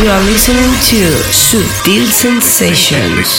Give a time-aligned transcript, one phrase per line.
[0.00, 3.36] you are listening to Subtle Sensations.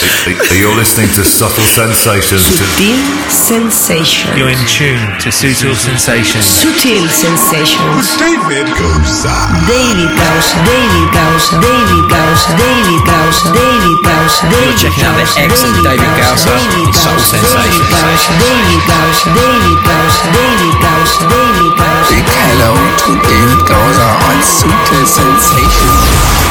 [0.54, 2.46] You're listening to Subtle Sensations.
[2.46, 3.02] Subtle
[3.34, 4.38] Sensations.
[4.38, 6.46] You're in tune to Subtle Sensations.
[6.46, 8.14] Subtle Sensations.
[8.22, 9.34] David Goza.
[9.66, 15.42] David Gausa, David Gausa, David Gausa, David Gausa, David Gausa, David checking out the Gausa,
[15.42, 17.90] excellent David Gausa, David Subtle Gausa, Sensations.
[18.38, 22.12] David Gausa, David Gausa, David Gausa, David Gausa.
[22.14, 22.72] Big hello
[23.02, 26.51] to David Gausa on Subtle Sensations.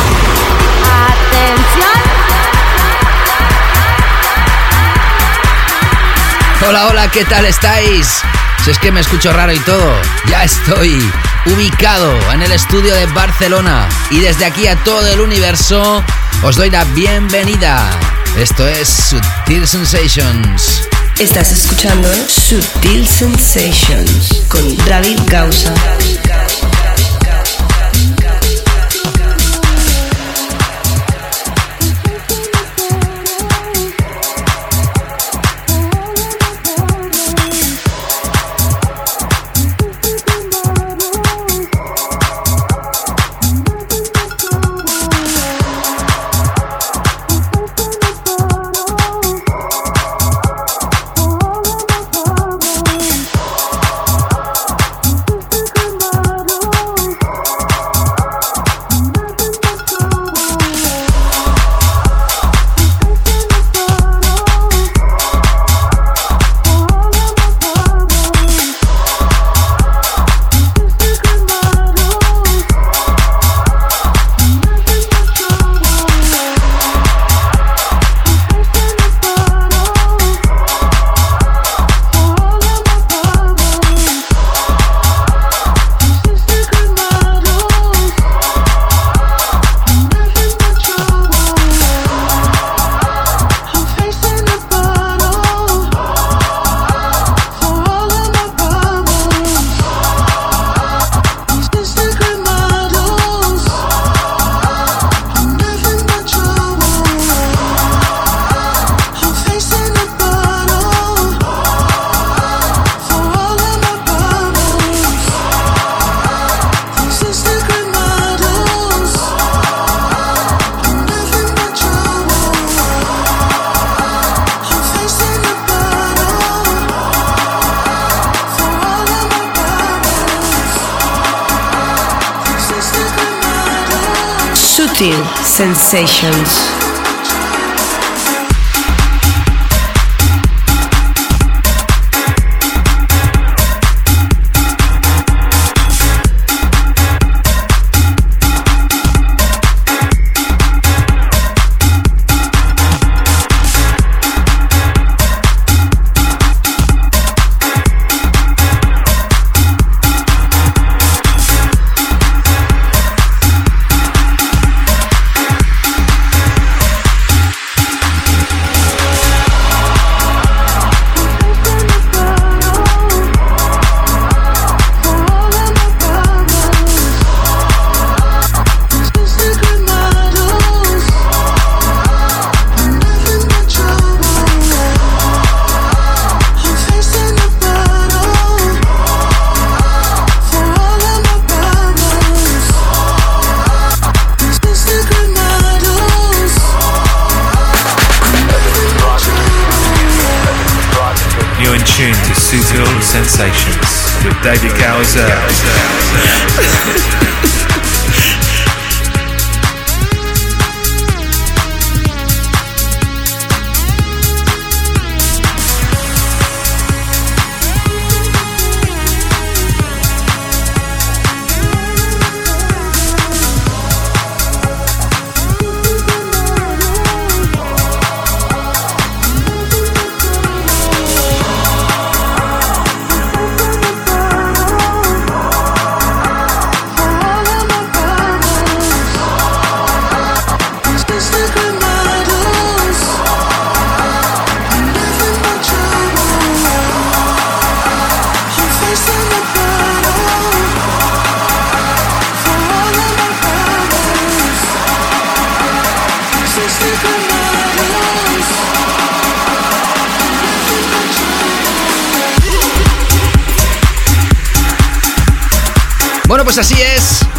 [6.69, 8.21] Hola, hola, ¿qué tal estáis?
[8.65, 9.95] Si es que me escucho raro y todo,
[10.29, 11.03] ya estoy
[11.47, 16.05] ubicado en el estudio de Barcelona y desde aquí a todo el universo
[16.43, 17.91] os doy la bienvenida.
[18.37, 20.83] Esto es Sutil Sensations.
[21.19, 25.75] Estás escuchando Subtle Sensations con David Gausa.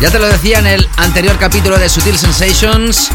[0.02, 3.10] Ya te lo decía en el anterior capítulo de Sutil Sensations.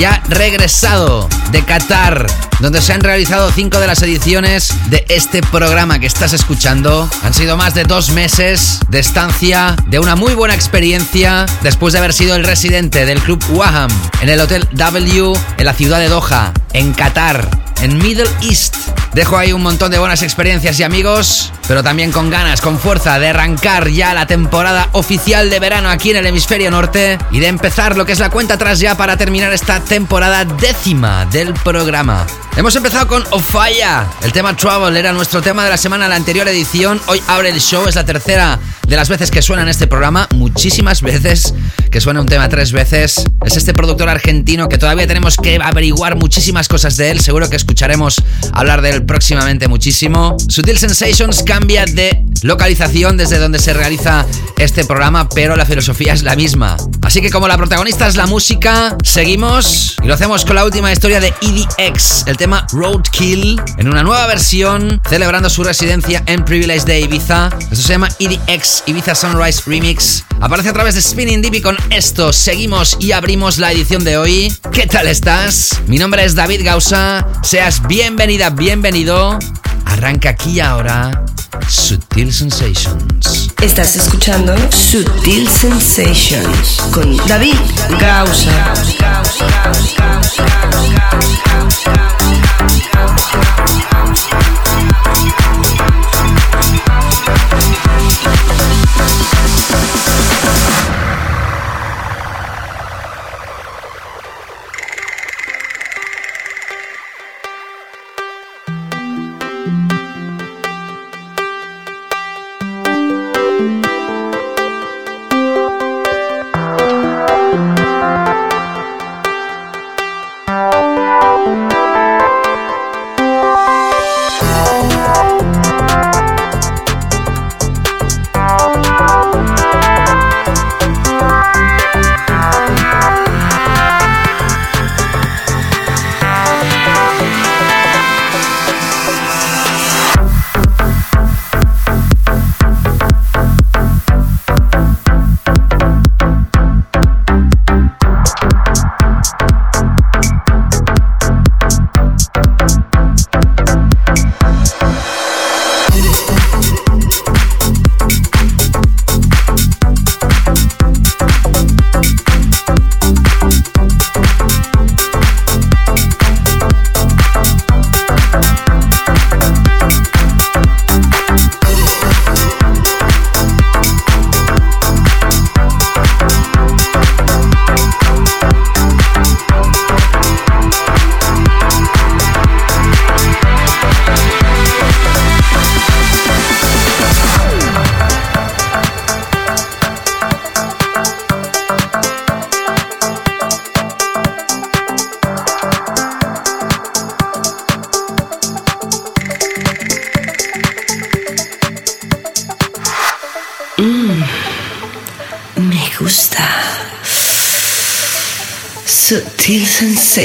[0.00, 2.26] Ya regresado de Qatar,
[2.58, 7.08] donde se han realizado cinco de las ediciones de este programa que estás escuchando.
[7.22, 12.00] Han sido más de dos meses de estancia, de una muy buena experiencia, después de
[12.00, 13.90] haber sido el residente del Club Waham
[14.20, 17.48] en el Hotel W en la ciudad de Doha, en Qatar,
[17.82, 18.74] en Middle East.
[19.14, 23.18] Dejo ahí un montón de buenas experiencias y amigos, pero también con ganas, con fuerza
[23.18, 27.48] de arrancar ya la temporada oficial de verano aquí en el hemisferio norte y de
[27.48, 32.26] empezar lo que es la cuenta atrás ya para terminar esta temporada décima del programa.
[32.56, 34.06] Hemos empezado con Ofaya.
[34.22, 37.00] El tema Trouble era nuestro tema de la semana, la anterior edición.
[37.06, 40.28] Hoy abre el show, es la tercera de las veces que suena en este programa.
[40.34, 41.54] Muchísimas veces
[41.92, 43.22] que suena un tema tres veces.
[43.44, 47.20] Es este productor argentino que todavía tenemos que averiguar muchísimas cosas de él.
[47.20, 48.20] Seguro que escucharemos
[48.54, 50.36] hablar de él próximamente muchísimo.
[50.48, 54.26] Sutil Sensations cambia de localización desde donde se realiza
[54.58, 56.76] este programa, pero la filosofía es la misma.
[57.02, 60.92] Así que como la protagonista es la música, seguimos y lo hacemos con la última
[60.92, 66.84] historia de EDX, el tema Roadkill, en una nueva versión, celebrando su residencia en Privilege
[66.84, 67.50] de Ibiza.
[67.58, 70.24] Esto se llama EDX Ibiza Sunrise Remix.
[70.40, 72.32] Aparece a través de Spinning Divi con esto.
[72.32, 74.52] Seguimos y abrimos la edición de hoy.
[74.72, 75.80] ¿Qué tal estás?
[75.86, 77.26] Mi nombre es David Gausa.
[77.42, 79.38] Seas bienvenida, bienvenido.
[79.84, 81.24] Arranca aquí ahora
[81.68, 83.50] Sutil Sensations.
[83.60, 87.56] Estás escuchando Sutil Sensations con David
[88.00, 88.74] Gausa.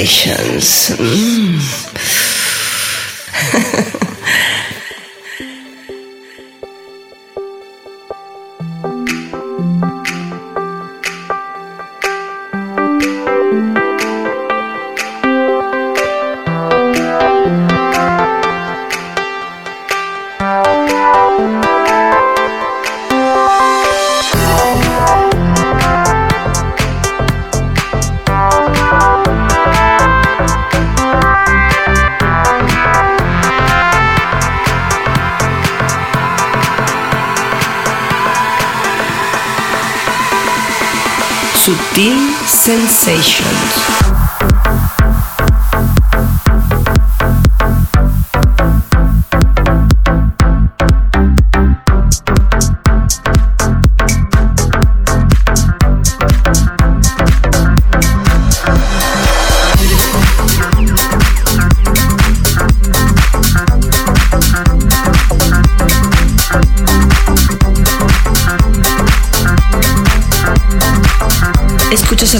[0.08, 0.96] Sensations.
[0.96, 1.37] Mm.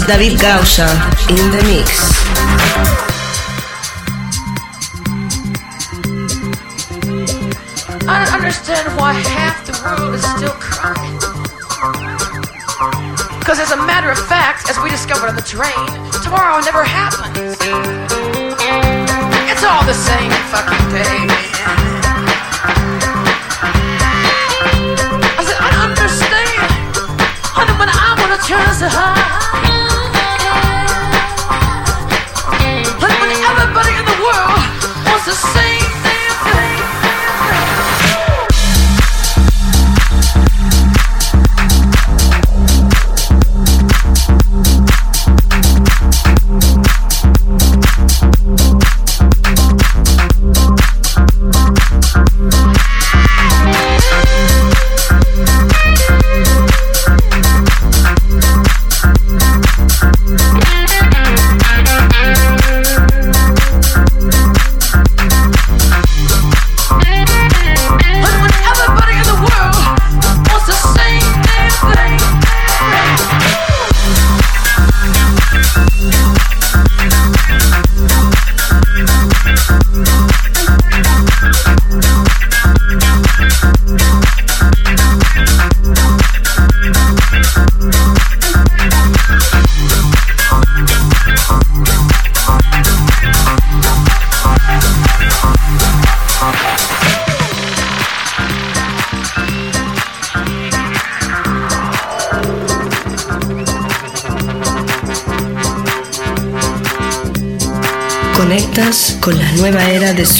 [0.09, 0.89] David Gausa
[1.29, 2.25] in the mix.
[8.09, 11.13] I don't understand why half the world is still crying.
[13.37, 15.85] Because as a matter of fact, as we discovered on the train,
[16.23, 17.53] tomorrow never happens.
[19.45, 21.29] It's all the same fucking day.
[25.37, 26.97] I said, I don't understand.
[27.53, 29.29] Honey, when I wanna turn so high.
[29.29, 29.38] But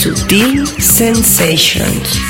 [0.00, 2.29] Sutil Sensations.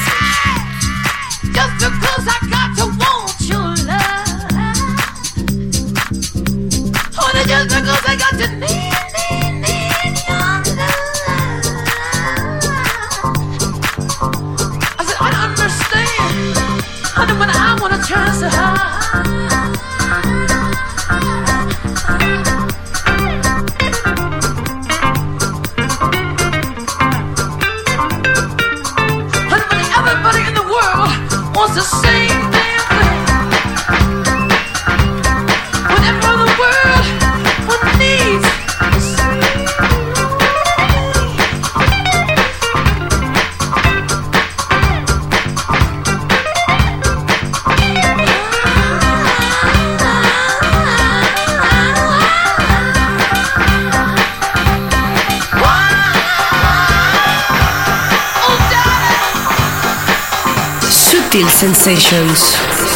[61.60, 62.89] Sensations.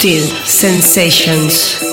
[0.03, 1.92] Sutil sensations.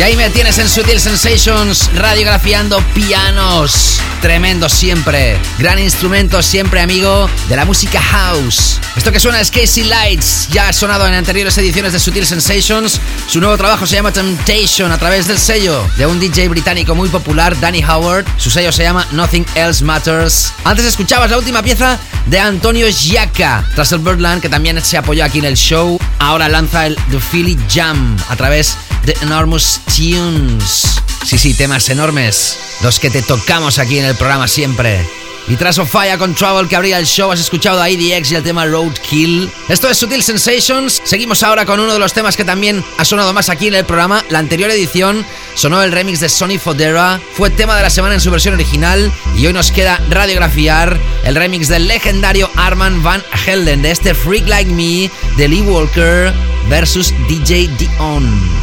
[0.00, 4.00] Y ahí me tienes en Sutil Sensations, radiografiando pianos.
[4.22, 5.38] Tremendo siempre.
[5.58, 8.80] Gran instrumento siempre, amigo, de la música house.
[8.96, 10.48] Esto que suena es Casey Lights.
[10.52, 12.98] Ya ha sonado en anteriores ediciones de Sutil Sensations.
[13.28, 17.10] Su nuevo trabajo se llama Temptation a través del sello de un DJ británico muy
[17.10, 18.24] popular, Danny Howard.
[18.38, 20.54] Su sello se llama Nothing Else Matters.
[20.64, 25.26] Antes escuchabas la última pieza de Antonio Giacca, tras el Birdland, que también se apoyó
[25.26, 25.98] aquí en el show.
[26.18, 28.89] Ahora lanza el The Philly Jam a través de
[29.22, 31.00] Enormous Tunes.
[31.24, 32.58] Sí, sí, temas enormes.
[32.82, 35.06] Los que te tocamos aquí en el programa siempre.
[35.48, 38.34] Y tras Of Fire con Trouble que abría el show, has escuchado a IDX y
[38.36, 39.50] el tema Roadkill.
[39.68, 41.00] Esto es Sutil Sensations.
[41.04, 43.84] Seguimos ahora con uno de los temas que también ha sonado más aquí en el
[43.84, 44.24] programa.
[44.28, 47.20] La anterior edición sonó el remix de Sonny Fodera.
[47.34, 49.10] Fue tema de la semana en su versión original.
[49.36, 54.46] Y hoy nos queda radiografiar el remix del legendario Arman Van Helden de este Freak
[54.46, 56.32] Like Me de Lee Walker
[56.68, 58.59] versus DJ Dion.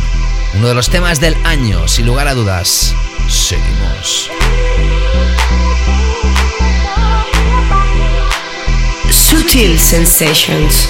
[0.57, 2.95] Uno de los temas del año, sin lugar a dudas.
[3.29, 4.31] Seguimos.
[9.11, 10.89] Sutil Sensations.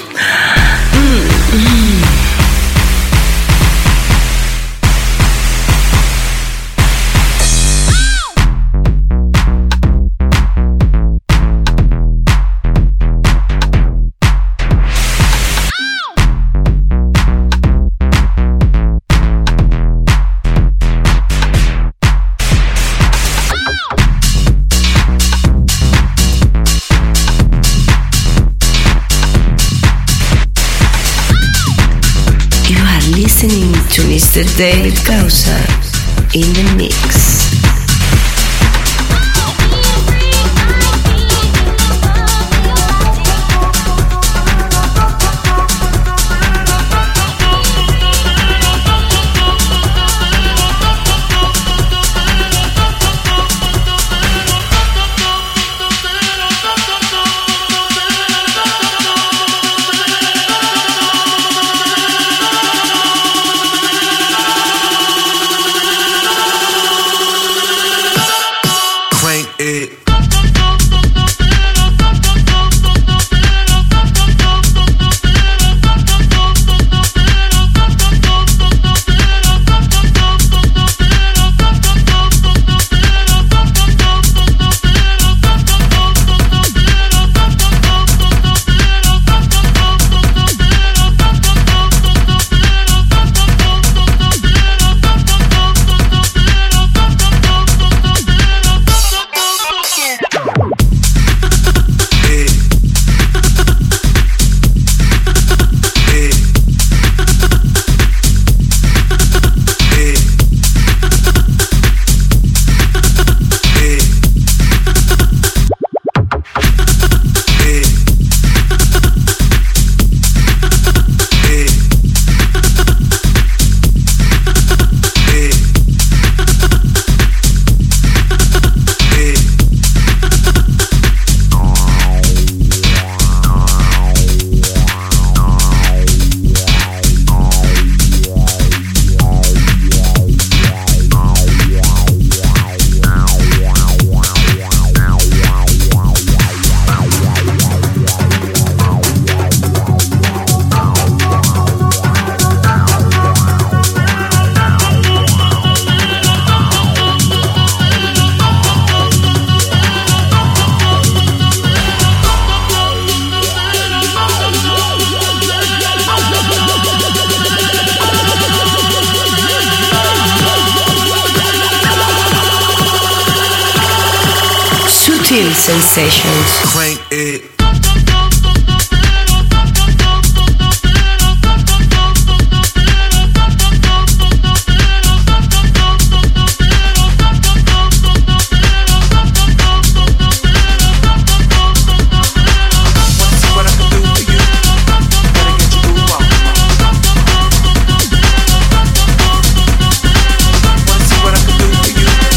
[34.31, 34.57] Mr.
[34.57, 35.57] David Gausa
[36.33, 37.50] in the mix.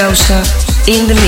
[0.00, 0.42] David Gausa
[0.88, 1.19] in the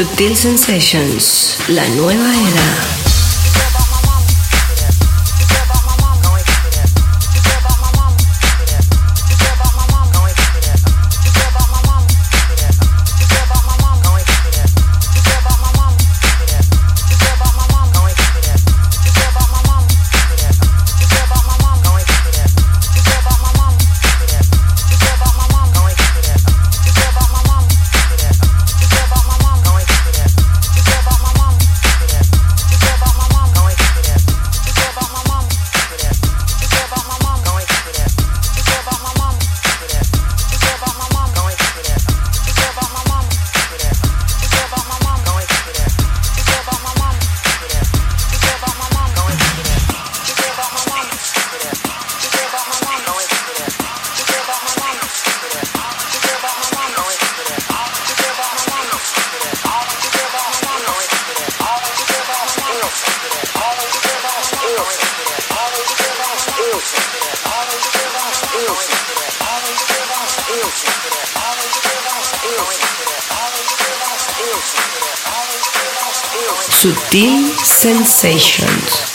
[0.00, 2.99] Sutil Sensations, la nueva era.
[77.80, 79.06] Sensations.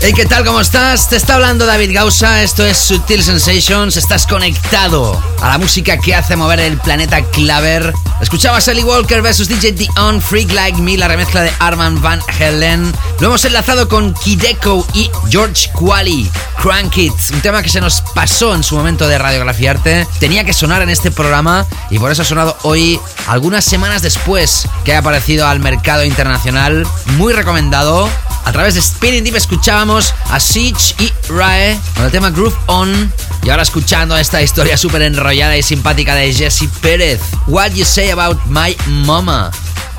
[0.00, 0.44] Hey, ¿qué tal?
[0.44, 1.08] ¿Cómo estás?
[1.08, 6.14] Te está hablando David Gausa, esto es Sutil Sensations, estás conectado a la música que
[6.14, 7.94] hace mover el planeta Claver.
[8.20, 12.92] Escuchabas Ellie Walker vs DJ Dion, Freak Like Me, la remezcla de Arman Van Helen.
[13.20, 16.28] Lo hemos enlazado con Kideko y George Quali,
[16.64, 20.08] Crank It, un tema que se nos pasó en su momento de radiografiarte.
[20.18, 24.66] Tenía que sonar en este programa y por eso ha sonado hoy, algunas semanas después
[24.82, 26.86] que ha aparecido al mercado internacional.
[27.18, 28.08] Muy recomendado.
[28.46, 33.12] A través de Spinning Deep escuchábamos a Siege y Rae con el tema Groove On.
[33.42, 37.20] Y ahora escuchando esta historia súper enrollada y simpática de Jesse Pérez.
[37.46, 38.74] What you say about my
[39.04, 39.50] mama?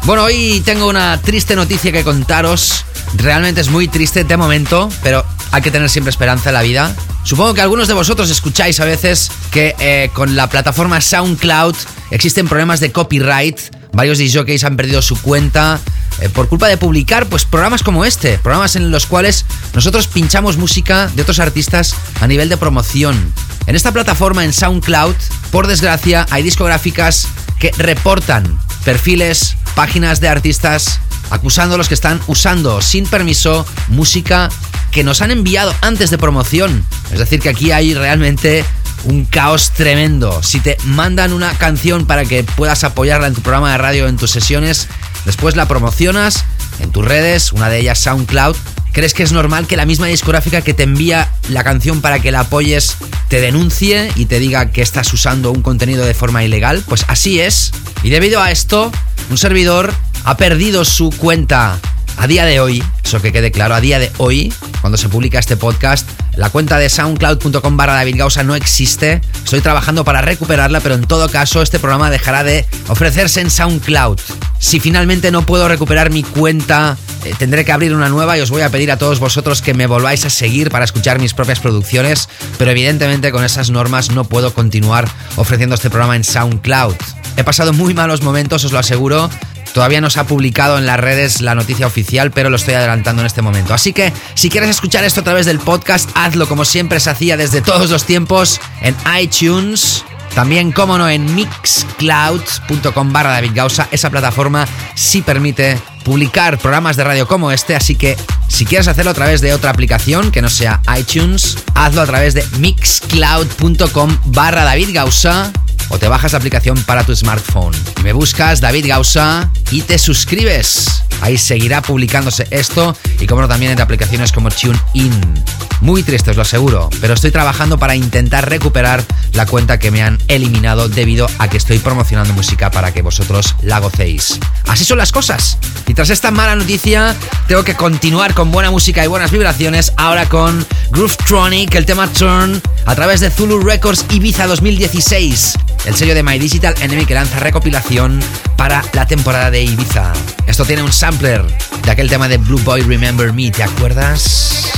[0.06, 2.86] Bueno, hoy tengo una triste noticia que contaros.
[3.14, 5.24] Realmente es muy triste de momento, pero
[5.56, 6.94] hay que tener siempre esperanza en la vida.
[7.24, 11.76] Supongo que algunos de vosotros escucháis a veces que eh, con la plataforma SoundCloud
[12.12, 13.58] existen problemas de copyright.
[13.94, 15.80] Varios DJs han perdido su cuenta
[16.20, 20.58] eh, por culpa de publicar pues programas como este, programas en los cuales nosotros pinchamos
[20.58, 23.34] música de otros artistas a nivel de promoción.
[23.66, 25.16] En esta plataforma en SoundCloud,
[25.52, 27.30] por desgracia, hay discográficas
[27.62, 34.50] que reportan perfiles, páginas de artistas acusándolos que están usando sin permiso música
[34.96, 36.86] que nos han enviado antes de promoción.
[37.12, 38.64] Es decir, que aquí hay realmente
[39.04, 40.42] un caos tremendo.
[40.42, 44.16] Si te mandan una canción para que puedas apoyarla en tu programa de radio, en
[44.16, 44.88] tus sesiones,
[45.26, 46.46] después la promocionas
[46.80, 48.56] en tus redes, una de ellas SoundCloud,
[48.94, 52.32] ¿crees que es normal que la misma discográfica que te envía la canción para que
[52.32, 52.96] la apoyes
[53.28, 56.82] te denuncie y te diga que estás usando un contenido de forma ilegal?
[56.88, 57.74] Pues así es.
[58.02, 58.94] Y debido a esto,
[59.30, 61.80] un servidor ha perdido su cuenta
[62.18, 65.40] a día de hoy, eso que quede claro, a día de hoy, cuando se publica
[65.40, 69.22] este podcast, la cuenta de soundcloud.com barra David Gausa no existe.
[69.44, 74.20] Estoy trabajando para recuperarla, pero en todo caso este programa dejará de ofrecerse en SoundCloud.
[74.60, 78.50] Si finalmente no puedo recuperar mi cuenta, eh, tendré que abrir una nueva y os
[78.50, 81.60] voy a pedir a todos vosotros que me volváis a seguir para escuchar mis propias
[81.60, 86.96] producciones, pero evidentemente con esas normas no puedo continuar ofreciendo este programa en SoundCloud.
[87.38, 89.30] He pasado muy malos momentos, os lo aseguro,
[89.76, 93.22] Todavía no se ha publicado en las redes la noticia oficial, pero lo estoy adelantando
[93.22, 93.74] en este momento.
[93.74, 97.36] Así que si quieres escuchar esto a través del podcast, hazlo como siempre se hacía
[97.36, 100.06] desde todos los tiempos en iTunes.
[100.34, 103.90] También, como no, en mixcloud.com barra David Gausa.
[103.92, 108.16] Esa plataforma sí permite publicar programas de radio como este, así que
[108.48, 112.34] si quieres hacerlo a través de otra aplicación que no sea iTunes, hazlo a través
[112.34, 115.52] de mixcloud.com barra David Gausa
[115.90, 117.76] o te bajas la aplicación para tu smartphone.
[118.04, 121.04] Me buscas David Gausa y te suscribes.
[121.22, 125.44] Ahí seguirá publicándose esto y como no también en aplicaciones como TuneIn.
[125.82, 130.02] Muy triste, os lo aseguro, pero estoy trabajando para intentar recuperar la cuenta que me
[130.02, 134.40] han eliminado debido a que estoy promocionando música para que vosotros la gocéis.
[134.68, 135.58] Así son las cosas.
[135.88, 137.16] Y tras esta mala noticia,
[137.48, 142.62] tengo que continuar con buena música y buenas vibraciones, ahora con Groovetronic, el tema Turn,
[142.86, 147.40] a través de Zulu Records Ibiza 2016 el sello de My Digital Enemy que lanza
[147.40, 148.20] recopilación
[148.56, 150.14] para la temporada de Ibiza.
[150.48, 151.44] Esto tiene un sampler
[151.84, 154.72] de aquel tema de Blue Boy Remember Me, ¿te acuerdas?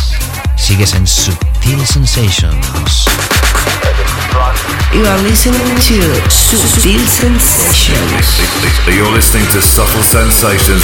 [0.56, 3.06] Sigues en Sutil Sensations.
[4.94, 8.40] You are listening to Sutil Sensations.
[8.88, 10.84] You're listening to Subtle Sensations.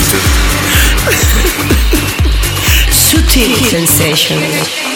[2.92, 4.93] Sutil Sensations.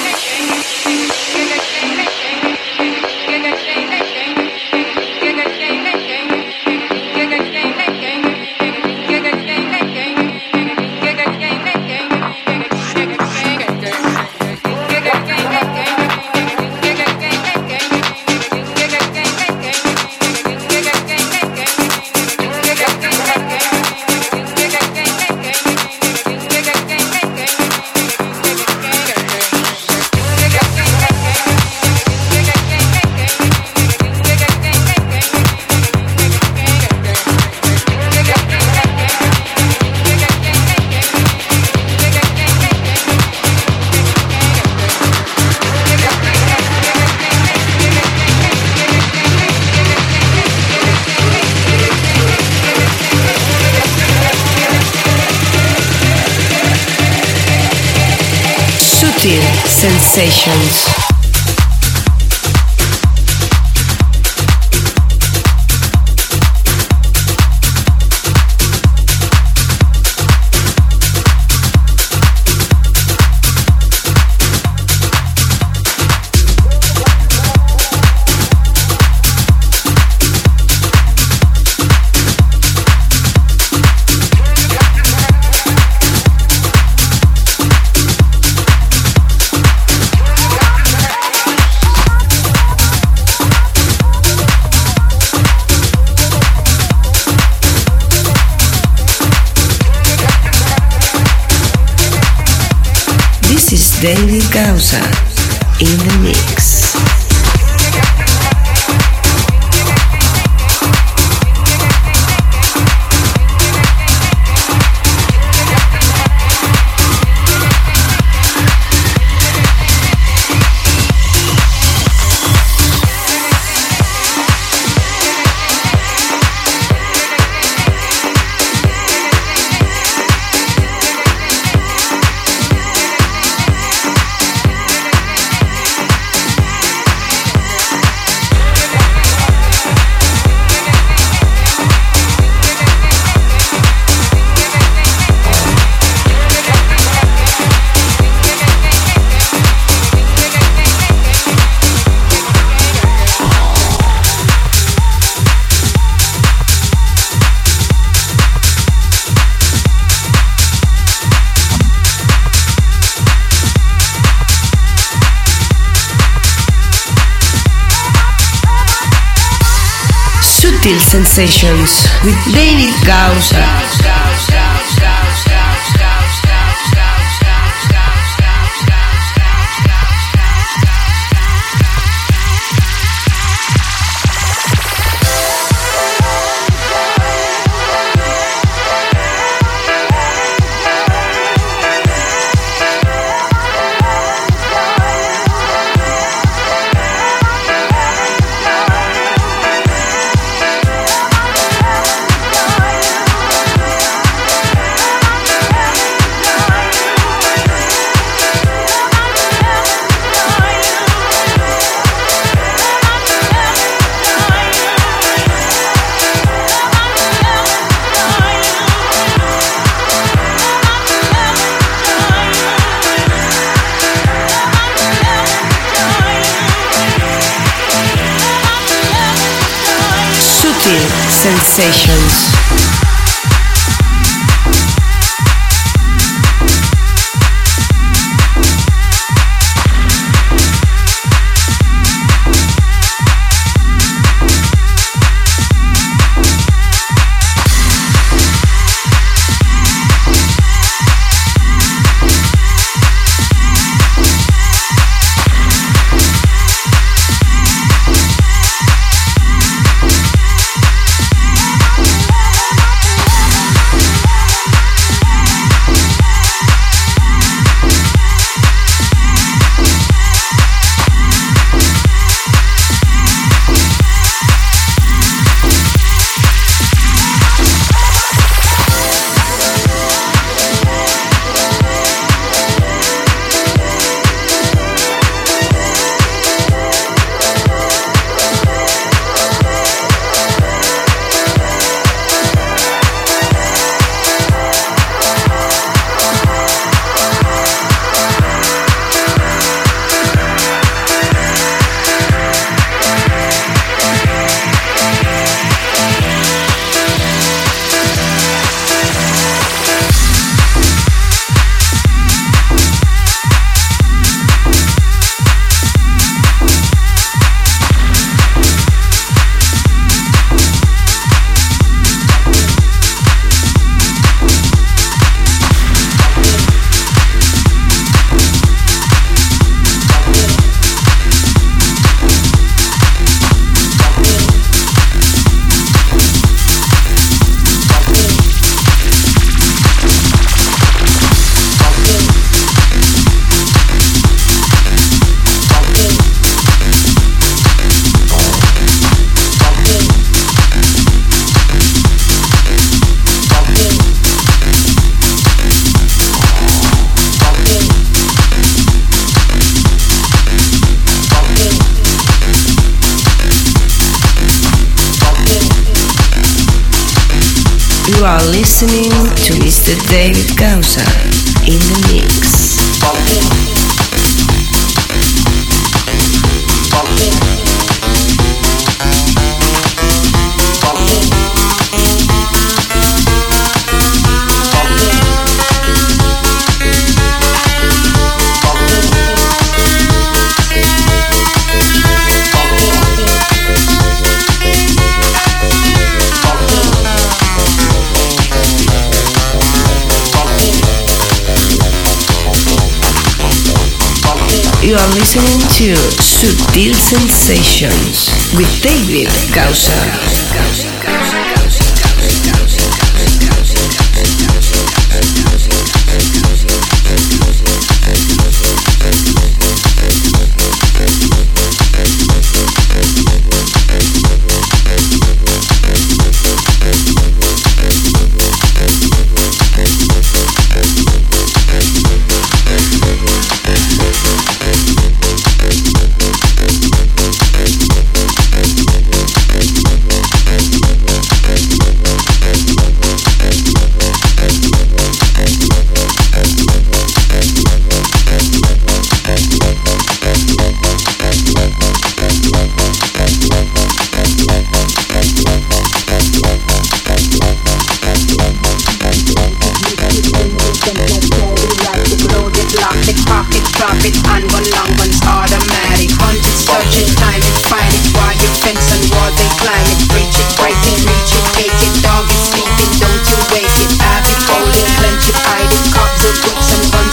[59.89, 61.16] Sensations.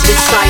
[0.06, 0.43] this.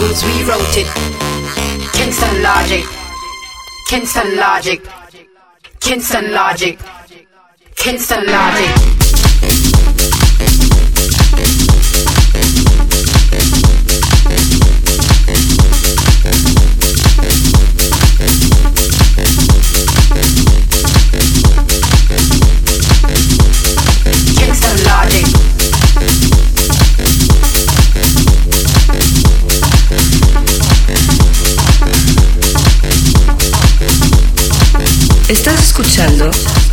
[0.00, 0.46] Kingston
[4.36, 4.80] Logic.
[5.76, 6.78] Kingston Logic.
[7.76, 8.89] Kingston Logic.
[8.89, 8.89] escuchando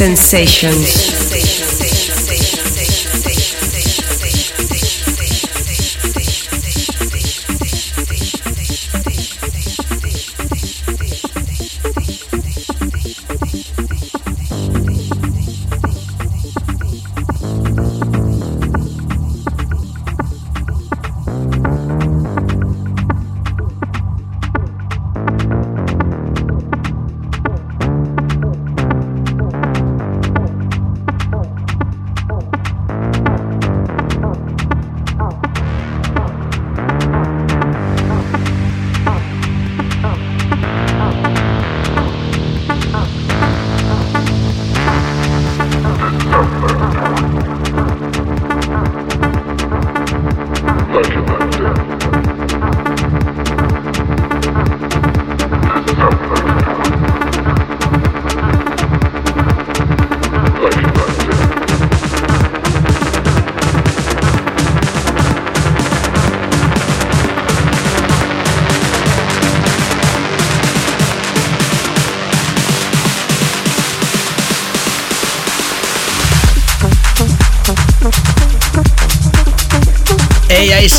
[0.00, 1.29] Sutil Sensations.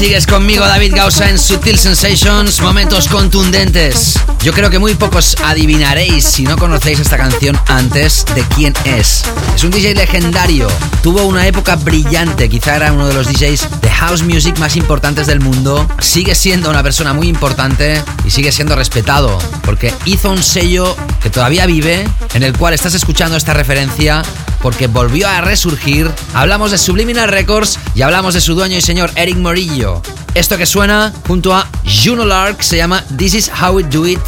[0.02, 4.20] Sigues conmigo, David Gausa, en Sutil Sensations, momentos contundentes.
[4.42, 9.24] Yo creo que muy pocos adivinaréis si no conocéis esta canción antes de quién es.
[9.56, 10.68] Es un DJ legendario,
[11.04, 15.28] tuvo una época brillante, quizá era uno de los DJs de house music más importantes
[15.28, 15.88] del mundo.
[16.00, 21.30] Sigue siendo una persona muy importante y sigue siendo respetado, porque hizo un sello que
[21.30, 24.24] todavía vive, en el cual estás escuchando esta referencia
[24.62, 26.10] porque volvió a resurgir.
[26.34, 30.02] Hablamos de Subliminal Records y hablamos de su dueño y señor Eric Morillo.
[30.34, 34.20] Esto que suena junto a Juno Lark se llama This Is How We Do It.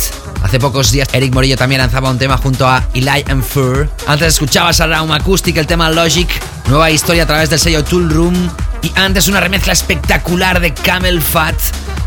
[0.44, 3.90] Hace pocos días Eric Morillo también lanzaba un tema junto a Eli and Fur.
[4.08, 6.28] Antes escuchabas a Raum Acoustic el tema Logic,
[6.68, 8.50] nueva historia a través del sello Tool Room.
[8.82, 11.56] Y antes una remezcla espectacular de Camel Fat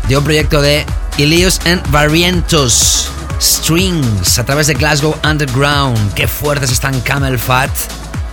[0.07, 0.85] de un proyecto de
[1.17, 3.09] Ilios and Varientos.
[3.41, 6.13] Strings a través de Glasgow Underground.
[6.13, 7.71] Qué fuertes están Camel Fat.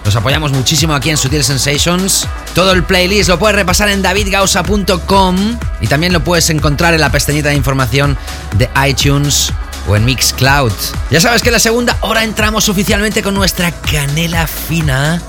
[0.04, 2.28] Nos apoyamos muchísimo aquí en Sutil Sensations.
[2.54, 7.10] Todo el playlist lo puedes repasar en davidgausa.com y también lo puedes encontrar en la
[7.10, 8.18] pestañita de información
[8.56, 9.50] de iTunes
[9.88, 10.72] o en Mixcloud.
[11.10, 15.22] Ya sabes que en la segunda hora entramos oficialmente con nuestra canela fina.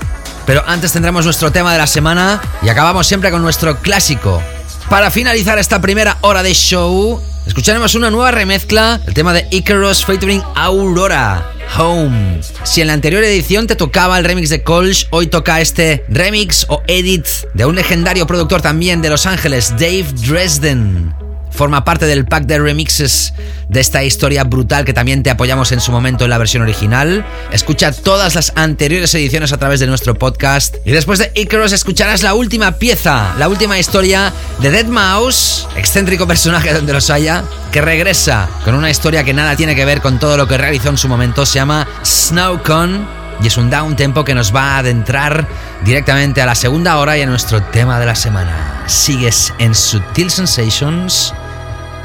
[0.44, 4.42] Pero antes tendremos nuestro tema de la semana y acabamos siempre con nuestro clásico.
[4.90, 10.04] Para finalizar esta primera hora de show, escucharemos una nueva remezcla, el tema de Icarus
[10.04, 11.52] featuring Aurora.
[11.78, 12.40] Home.
[12.64, 16.64] Si en la anterior edición te tocaba el remix de Colch, hoy toca este remix
[16.68, 21.25] o edit de un legendario productor también de Los Ángeles, Dave Dresden
[21.56, 23.32] forma parte del pack de remixes
[23.68, 27.26] de esta historia brutal que también te apoyamos en su momento en la versión original.
[27.50, 30.76] Escucha todas las anteriores ediciones a través de nuestro podcast.
[30.84, 36.26] Y después de Icarus escucharás la última pieza, la última historia de Dead Mouse, excéntrico
[36.26, 37.42] personaje donde los haya,
[37.72, 40.90] que regresa con una historia que nada tiene que ver con todo lo que realizó
[40.90, 41.46] en su momento.
[41.46, 45.46] Se llama Snowcon y es un down tempo que nos va a adentrar
[45.84, 48.84] directamente a la segunda hora y a nuestro tema de la semana.
[48.86, 51.34] Sigues en Sutil Sensations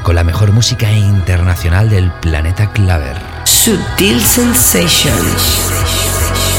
[0.02, 3.16] con la mejor música internacional del planeta Claver.
[3.44, 6.51] Sutil Sensations.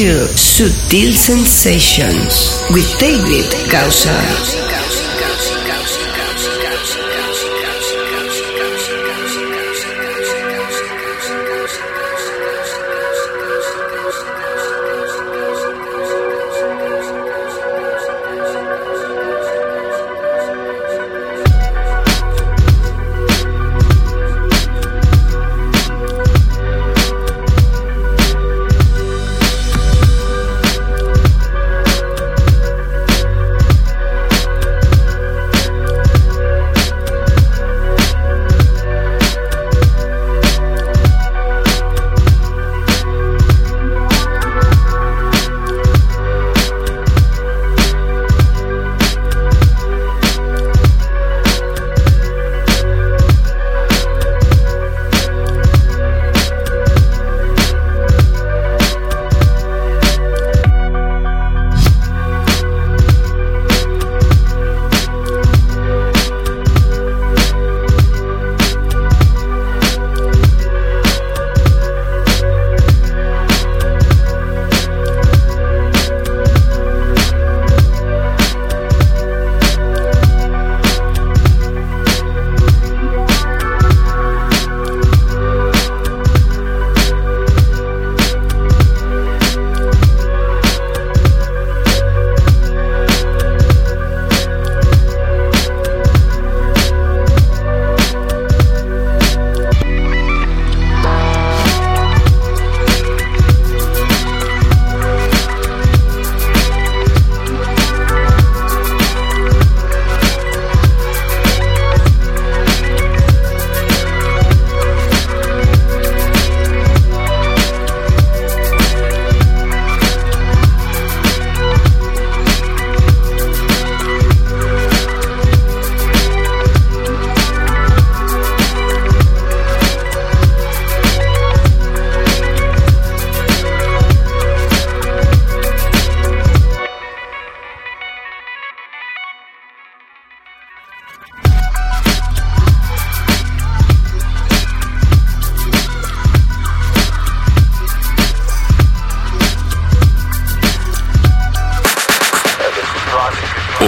[0.00, 3.52] To Sutil Sensations with David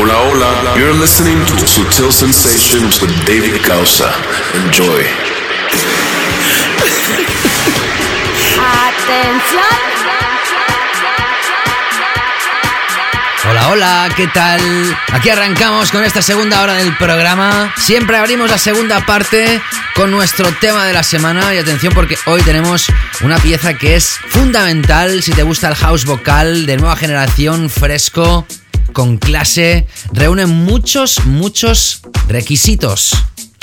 [0.06, 1.00] Gausser.
[1.00, 4.10] listening to Sutil Sensations with David Causa.
[4.54, 5.04] Enjoy.
[8.58, 9.82] Atención.
[13.48, 14.60] Hola, hola, ¿qué tal?
[15.12, 17.72] Aquí arrancamos con esta segunda hora del programa.
[17.76, 19.60] Siempre abrimos la segunda parte
[19.94, 22.86] con nuestro tema de la semana y atención porque hoy tenemos
[23.22, 28.46] una pieza que es fundamental si te gusta el house vocal de nueva generación, fresco,
[28.92, 33.12] con clase, reúne muchos, muchos requisitos.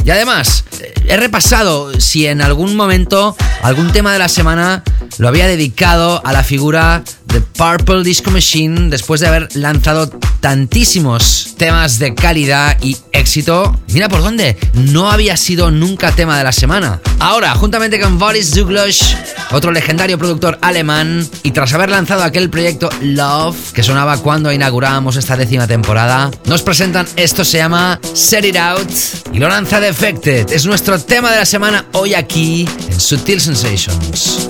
[0.06, 0.64] Y además,
[1.08, 4.84] he repasado si en algún momento algún tema de la semana
[5.18, 10.10] lo había dedicado a la figura The Purple Disco Machine, después de haber lanzado
[10.40, 16.44] tantísimos temas de calidad y éxito, mira por dónde, no había sido nunca tema de
[16.44, 17.02] la semana.
[17.20, 19.16] Ahora, juntamente con Boris Douglas,
[19.52, 25.16] otro legendario productor alemán, y tras haber lanzado aquel proyecto Love, que sonaba cuando inaugurábamos
[25.16, 28.90] esta décima temporada, nos presentan esto se llama Set It Out
[29.34, 30.52] y lo lanza Defected.
[30.52, 34.48] Es nuestro tema de la semana hoy aquí en Sutil Sensations.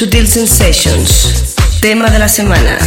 [0.00, 2.78] Sutil Sensations, tema de la semana.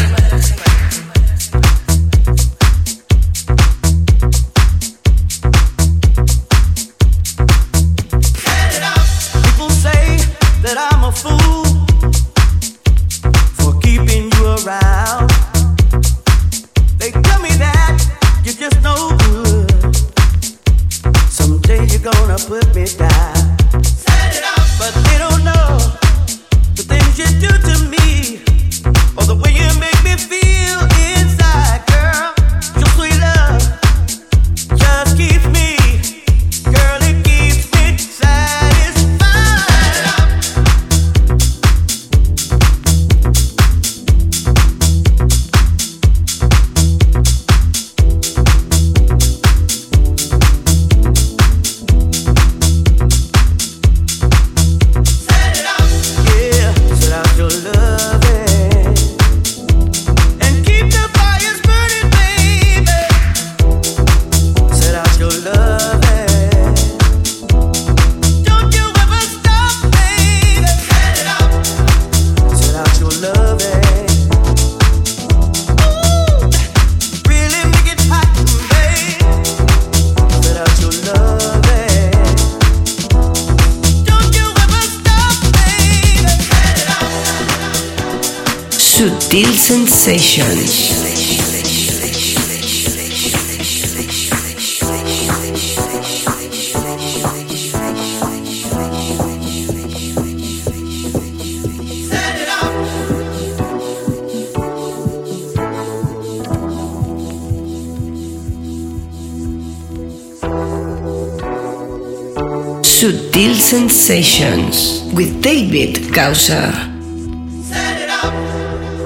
[114.04, 116.74] Sensations with David Causa.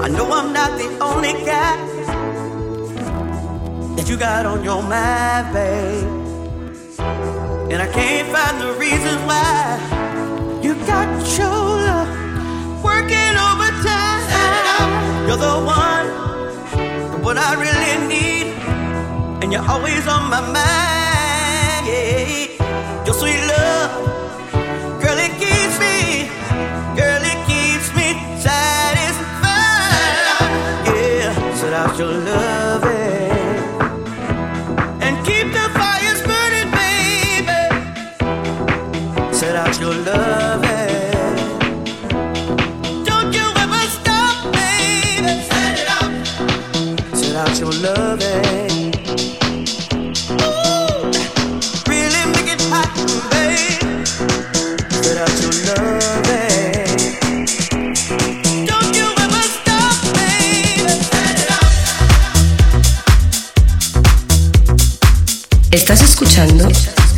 [0.02, 1.76] I know I'm not the only guy
[3.94, 6.02] that you got on your mind, babe.
[7.70, 9.78] And I can't find the reasons why
[10.64, 11.06] you got
[11.38, 11.46] your
[11.86, 14.18] love working overtime.
[15.28, 18.46] You're the one, I really need,
[19.44, 21.86] and you're always on my mind.
[21.86, 23.04] Yeah.
[23.06, 23.87] Your sweet love
[31.98, 32.37] your love.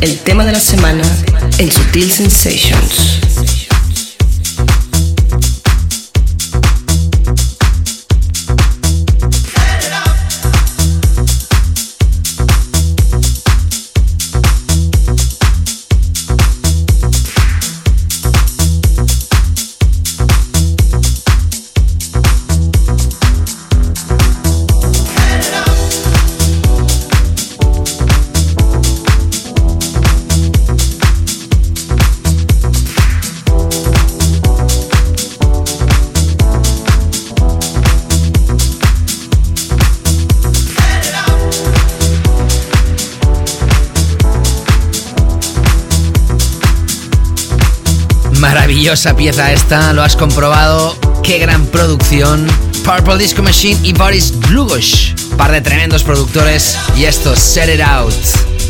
[0.01, 1.03] El tema de la semana
[1.59, 3.20] en Sutil Sensations.
[48.81, 50.97] Maravillosa pieza esta, lo has comprobado.
[51.21, 52.47] Qué gran producción.
[52.83, 55.13] Purple Disco Machine y Boris Dlugosh.
[55.37, 56.79] Par de tremendos productores.
[56.97, 58.11] Y esto, Set It Out.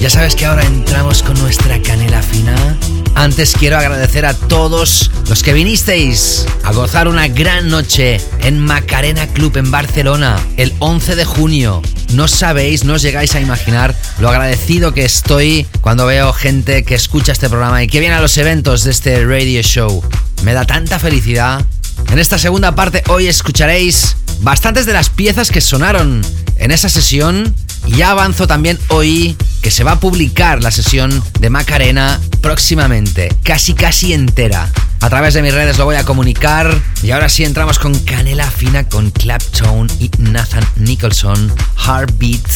[0.01, 2.78] Ya sabes que ahora entramos con nuestra canela fina.
[3.16, 9.28] Antes quiero agradecer a todos los que vinisteis a gozar una gran noche en Macarena
[9.28, 11.82] Club en Barcelona el 11 de junio.
[12.14, 16.95] No sabéis, no os llegáis a imaginar lo agradecido que estoy cuando veo gente que
[16.95, 20.03] escucha este programa y que viene a los eventos de este radio show.
[20.43, 21.66] me da tanta felicidad.
[22.12, 26.22] En esta segunda parte hoy escucharéis bastantes de las piezas que sonaron
[26.57, 27.55] en esa sesión
[27.88, 33.74] ya avanzo también hoy que se va a publicar la sesión de Macarena próximamente, casi
[33.74, 34.72] casi entera.
[35.01, 36.79] A través de mis redes lo voy a comunicar.
[37.01, 41.51] Y ahora sí entramos con Canela Fina, con Claptone y Nathan Nicholson,
[41.85, 42.47] Heartbeat,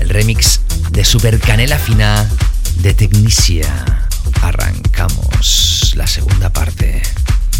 [0.00, 2.26] el remix de Super Canela Fina
[2.76, 3.68] de Technicia.
[4.40, 7.02] Arrancamos la segunda parte.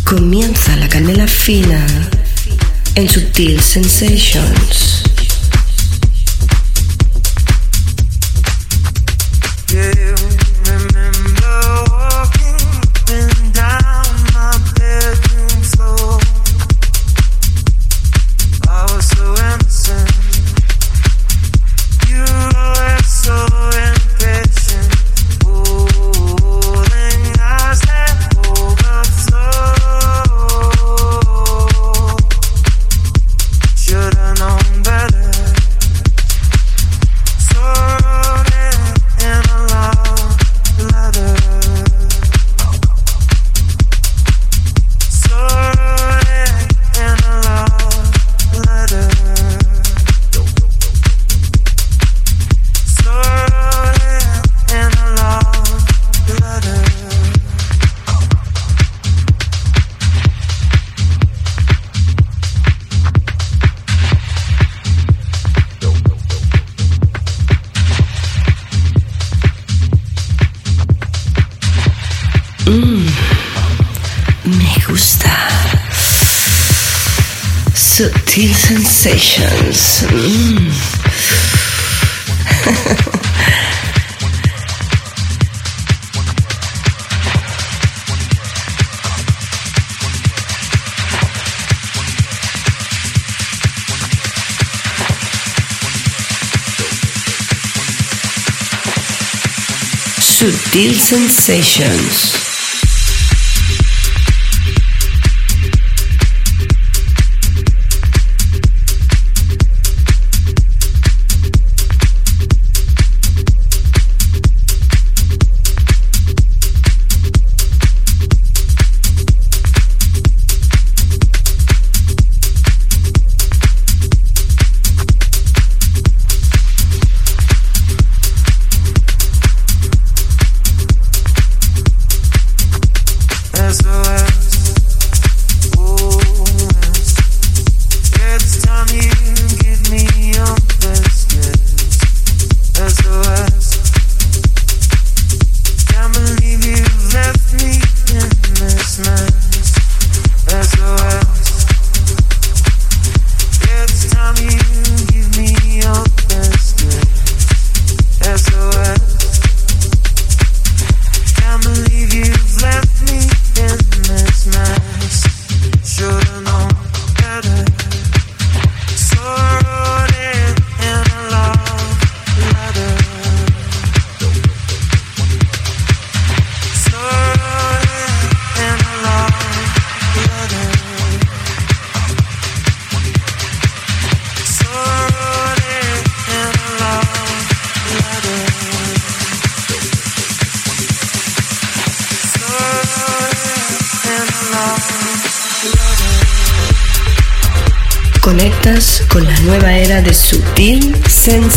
[0.05, 1.87] Comienza la canela fina
[2.95, 5.03] en Sutil Sensations.
[101.13, 102.52] Subtle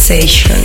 [0.07, 0.64] sensations.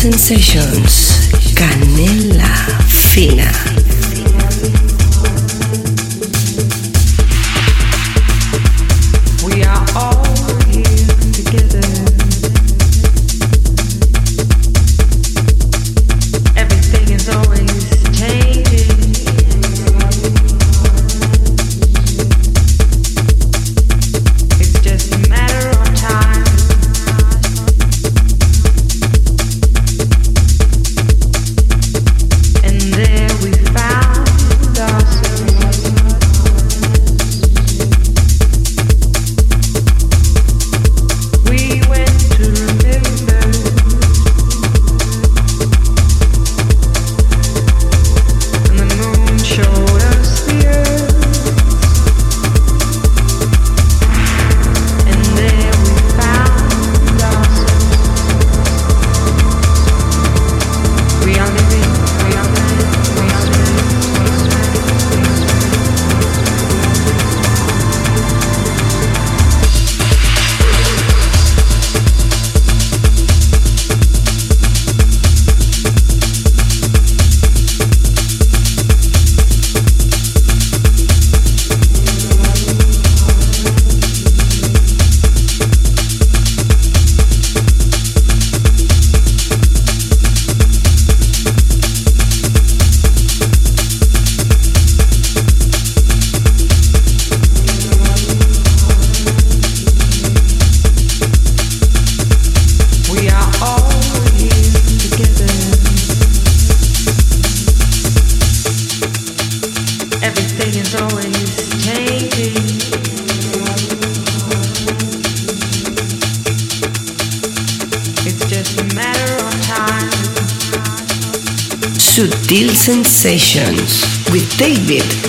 [0.00, 2.48] Sensations, Canela
[2.88, 3.69] Fina.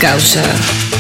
[0.02, 0.91] Causa.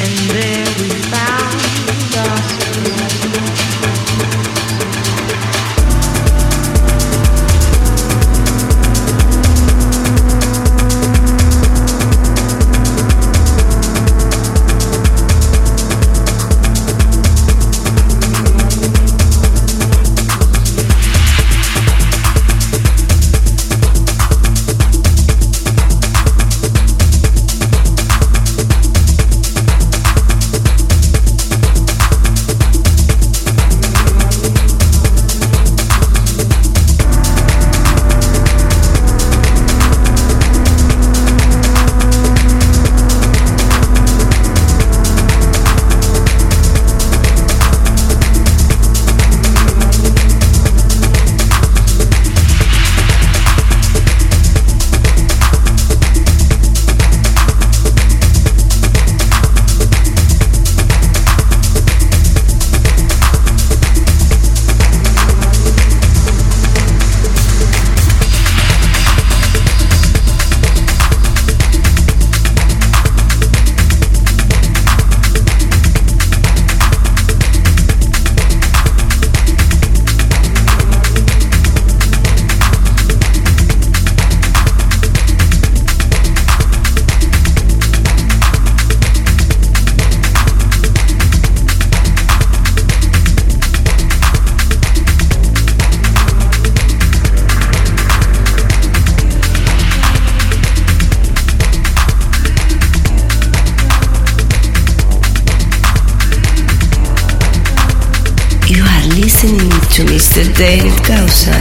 [110.61, 111.60] David Gausa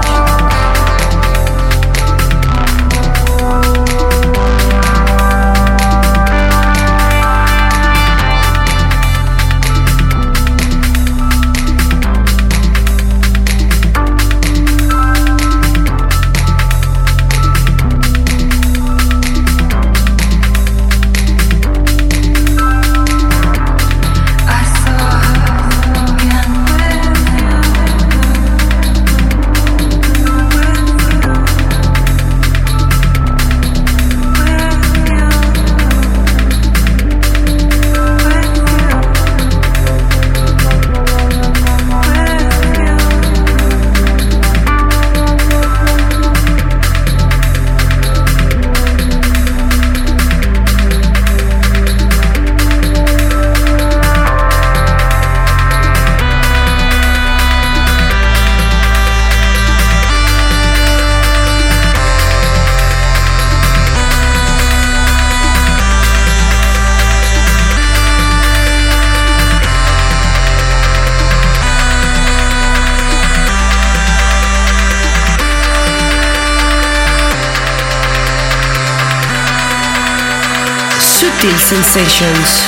[81.71, 82.67] Sensations.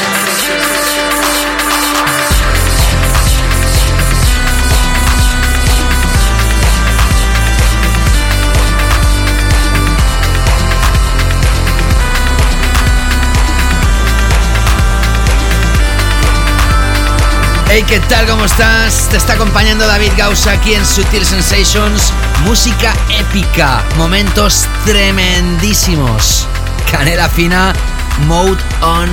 [17.67, 18.25] Hey, ¿qué tal?
[18.25, 19.09] ¿Cómo estás?
[19.09, 22.13] Te está acompañando David Gausa aquí en Sutil Sensations.
[22.45, 26.47] Música épica, momentos tremendísimos.
[26.89, 27.73] Canela fina
[28.19, 29.09] Mode On,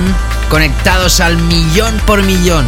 [0.49, 2.65] conectados al millón por millón,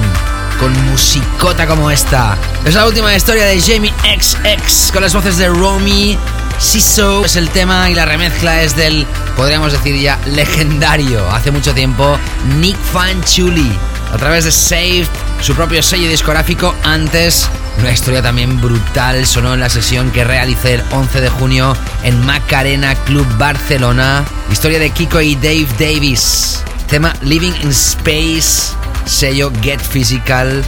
[0.60, 2.38] con musicota como esta.
[2.66, 6.18] Es la última historia de Jamie XX, con las voces de Romy,
[6.60, 9.06] Siso es el tema y la remezcla es del,
[9.36, 12.18] podríamos decir ya, legendario, hace mucho tiempo,
[12.60, 13.78] Nick Fanchuli,
[14.14, 15.08] a través de Saved,
[15.42, 17.50] su propio sello discográfico antes
[17.80, 22.26] una historia también brutal sonó en la sesión que realicé el 11 de junio en
[22.26, 24.24] Macarena Club Barcelona.
[24.54, 26.64] Historia de Kiko y Dave Davis.
[26.88, 28.72] Tema Living in Space,
[29.04, 30.64] sello Get Physical,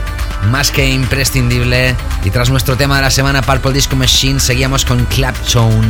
[0.49, 1.95] más que imprescindible.
[2.23, 5.87] Y tras nuestro tema de la semana, Purple Disco Machine, seguíamos con Claptone.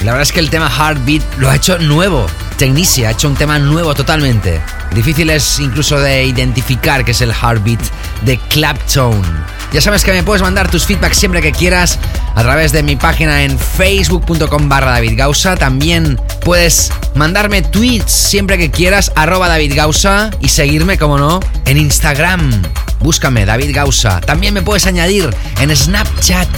[0.00, 2.26] Y la verdad es que el tema Heartbeat lo ha hecho nuevo.
[2.58, 4.62] Technicia ha hecho un tema nuevo totalmente.
[4.94, 7.82] Difícil es incluso de identificar que es el Heartbeat
[8.24, 9.26] de Claptone.
[9.72, 11.98] Ya sabes que me puedes mandar tus feedbacks siempre que quieras
[12.34, 15.56] a través de mi página en facebook.com barra David Gausa.
[15.56, 21.78] También puedes mandarme tweets siempre que quieras, arroba David Gausa y seguirme, como no, en
[21.78, 22.62] Instagram.
[23.00, 24.20] Búscame, David Gausa.
[24.20, 26.48] También me puedes añadir en Snapchat.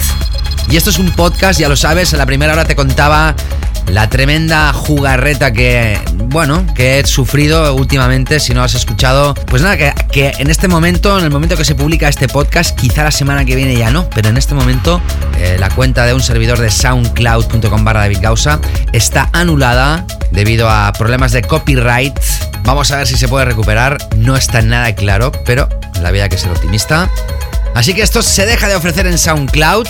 [0.69, 3.33] Y esto es un podcast, ya lo sabes, en la primera hora te contaba
[3.87, 8.39] la tremenda jugarreta que, bueno, que he sufrido últimamente.
[8.39, 11.75] Si no has escuchado, pues nada, que, en este momento, en el momento que se
[11.75, 15.01] publica este podcast, quizá la semana que viene ya no, pero en este momento
[15.39, 18.59] eh, la cuenta de un servidor de soundcloud.com barra David Gausa
[18.91, 22.17] está anulada debido a problemas de copyright.
[22.63, 23.97] Vamos a ver si se puede recuperar.
[24.17, 25.69] No está nada claro, pero
[26.01, 27.09] la vida hay que ser optimista.
[27.75, 29.87] Así que esto se deja de ofrecer en SoundCloud.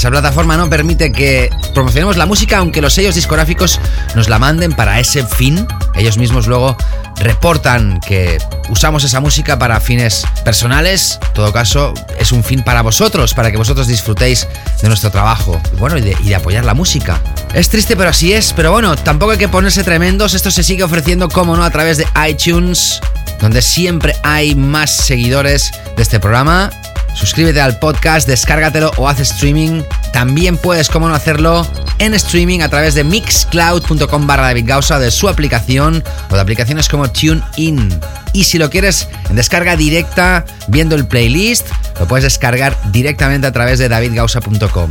[0.00, 3.78] Esa plataforma no permite que promocionemos la música aunque los sellos discográficos
[4.14, 5.68] nos la manden para ese fin.
[5.94, 6.74] Ellos mismos luego
[7.16, 8.38] reportan que
[8.70, 11.18] usamos esa música para fines personales.
[11.20, 14.48] En todo caso, es un fin para vosotros, para que vosotros disfrutéis
[14.80, 17.20] de nuestro trabajo bueno, y de, y de apoyar la música.
[17.52, 18.54] Es triste, pero así es.
[18.54, 20.32] Pero bueno, tampoco hay que ponerse tremendos.
[20.32, 23.02] Esto se sigue ofreciendo, como no, a través de iTunes,
[23.38, 26.70] donde siempre hay más seguidores de este programa.
[27.14, 29.82] Suscríbete al podcast, descárgatelo o haz streaming.
[30.12, 31.66] También puedes, como no hacerlo,
[31.98, 36.88] en streaming a través de mixcloud.com barra David Gausa de su aplicación o de aplicaciones
[36.88, 38.00] como TuneIn.
[38.32, 41.66] Y si lo quieres en descarga directa, viendo el playlist,
[41.98, 44.90] lo puedes descargar directamente a través de davidgausa.com.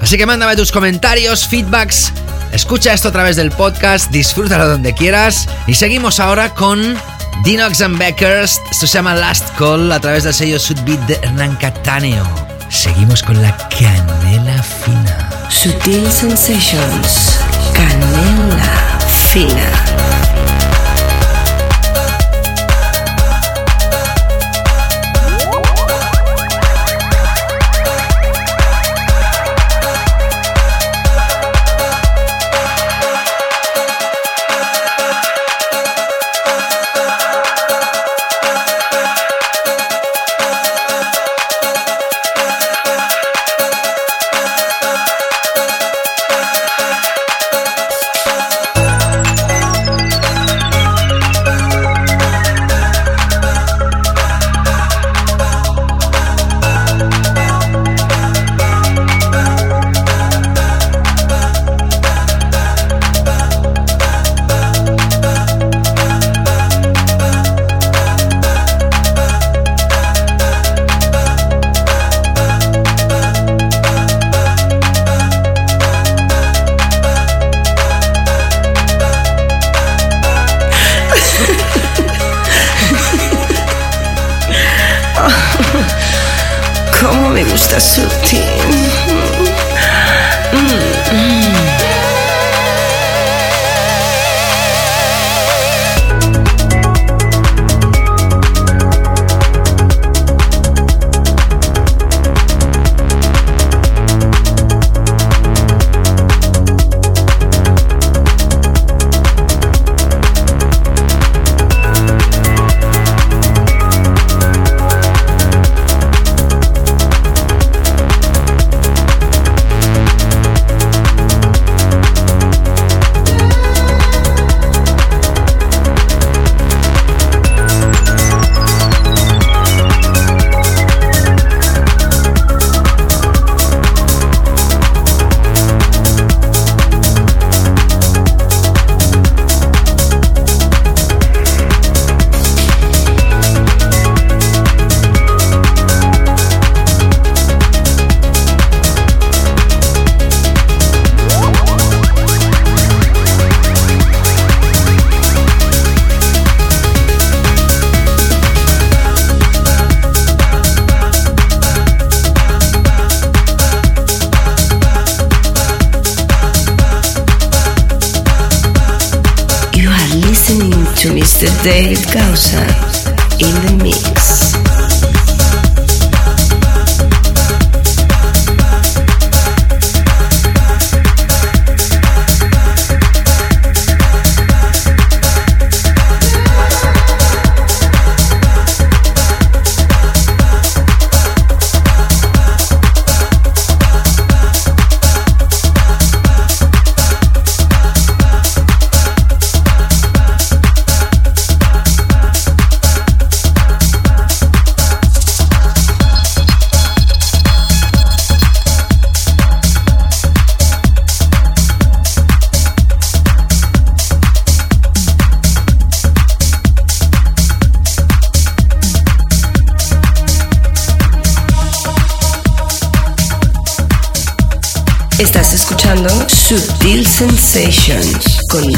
[0.00, 2.12] Así que mándame tus comentarios, feedbacks,
[2.52, 6.96] escucha esto a través del podcast, disfrútalo donde quieras y seguimos ahora con
[7.44, 11.56] Dinox and Beckers, esto se llama Last Call a través del sello Sudbeat de Hernán
[11.56, 12.24] Cataneo.
[12.68, 15.48] Seguimos con la canela fina.
[15.50, 17.38] Sutil Sensations,
[17.74, 18.98] canela
[19.32, 20.21] fina.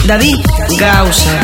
[0.07, 0.45] David
[0.79, 1.44] Gausa.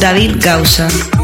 [0.00, 1.17] David Gausa.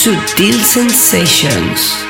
[0.00, 2.09] Sutil Sensations.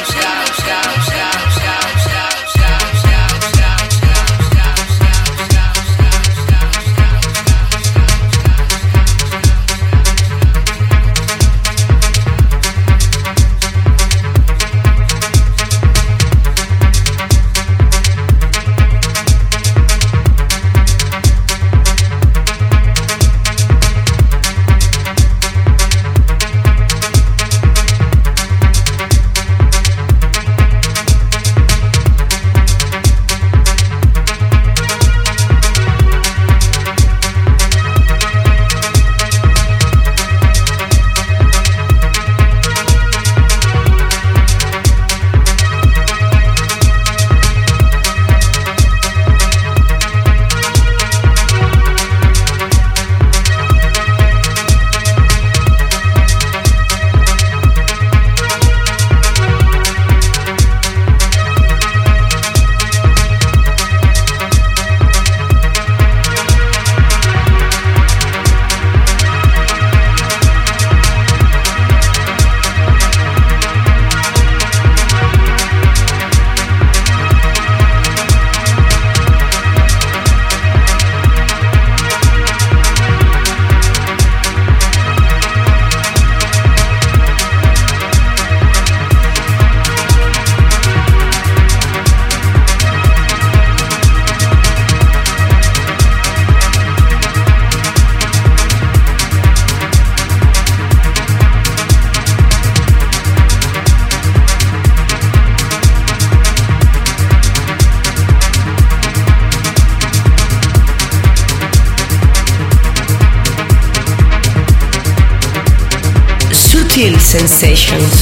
[117.91, 118.20] Sensations.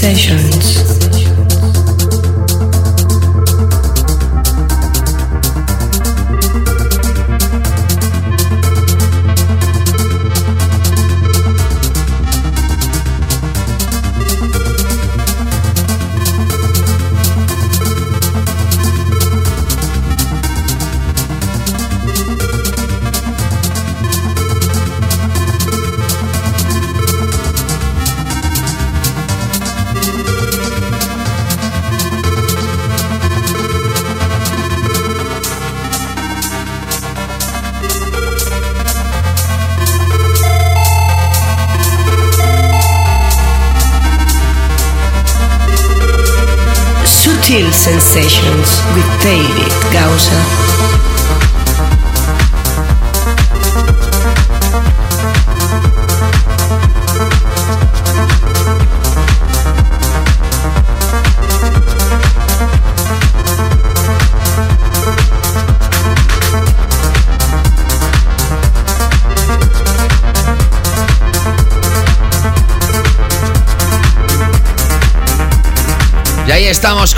[0.00, 0.39] Sutil